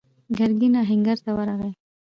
[0.37, 1.71] ګرګين آهنګر ته ورغی.